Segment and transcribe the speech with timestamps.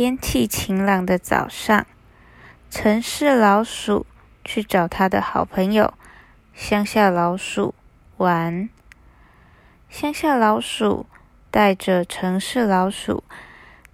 [0.00, 1.84] 天气晴朗的早上，
[2.70, 4.06] 城市老鼠
[4.44, 5.92] 去找他的好朋友
[6.54, 7.74] 乡下老鼠
[8.16, 8.68] 玩。
[9.90, 11.06] 乡下老鼠
[11.50, 13.24] 带着城市老鼠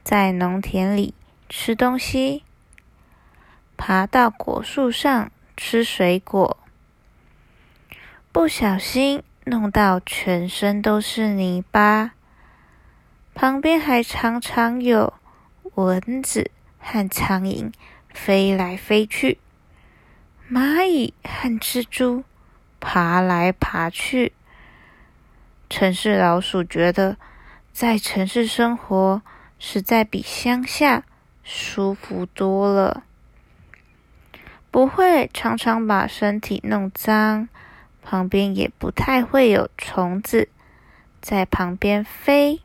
[0.03, 1.15] 在农田里
[1.49, 2.45] 吃东西，
[3.79, 6.59] 爬到果树上吃水果，
[8.31, 12.11] 不小心弄到全身都是泥巴，
[13.35, 15.15] 旁边还常常有。
[15.75, 17.73] 蚊子和苍蝇
[18.13, 19.39] 飞来飞去，
[20.51, 22.23] 蚂蚁和蜘蛛
[22.79, 24.33] 爬来爬去。
[25.69, 27.17] 城市老鼠觉得
[27.73, 29.23] 在城市生活
[29.59, 31.05] 实在比乡下
[31.43, 33.03] 舒服多了，
[34.71, 37.49] 不会常常把身体弄脏，
[38.03, 40.49] 旁边也不太会有虫子
[41.21, 42.61] 在旁边飞，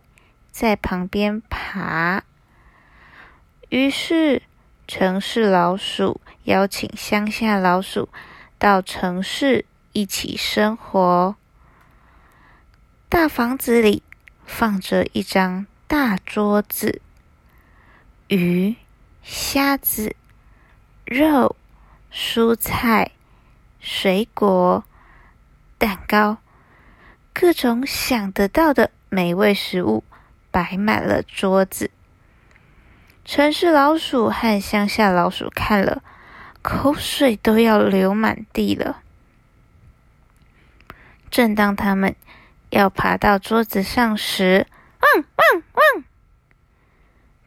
[0.52, 2.24] 在旁边爬。
[3.70, 4.42] 于是，
[4.88, 8.10] 城市老鼠邀请乡下老鼠
[8.58, 9.64] 到城市
[9.94, 11.36] 一起生活。
[13.10, 14.02] 大房子里
[14.44, 17.00] 放着一张大桌子，
[18.28, 18.76] 鱼、
[19.22, 20.16] 虾子、
[21.06, 21.56] 肉、
[22.12, 23.12] 蔬菜、
[23.80, 24.84] 水果、
[25.78, 26.38] 蛋糕，
[27.34, 30.04] 各种想得到的美味食物
[30.50, 31.92] 摆满了桌子。
[33.32, 36.02] 城市老鼠和乡下老鼠看了，
[36.64, 39.04] 口水都要流满地了。
[41.30, 42.16] 正当他们
[42.72, 44.66] 要爬到桌子上时，
[45.02, 46.04] 汪汪汪！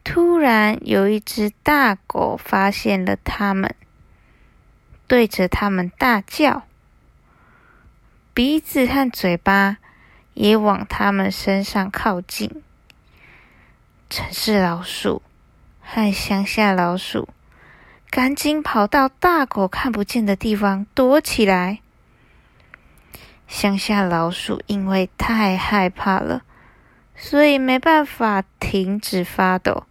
[0.05, 3.75] 突然有一只大狗发现了他们，
[5.09, 6.63] 对着他们大叫，
[8.33, 9.79] 鼻子和嘴巴
[10.35, 12.63] 也往他们身上靠近。
[14.09, 15.21] 城市老鼠。
[15.83, 17.29] 和乡下老鼠
[18.11, 21.81] 赶紧跑到大狗看不见的地方躲起来。
[23.47, 26.43] 乡下老鼠因为太害怕了，
[27.15, 29.85] 所以没办法停止发抖。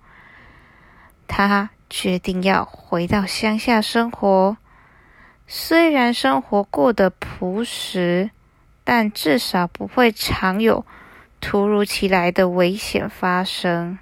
[1.27, 4.57] 他决定要回到乡下生活。
[5.45, 8.31] 虽然生活过得朴实，
[8.83, 10.85] 但至少不会常有
[11.39, 13.99] 突如其来的危险发生。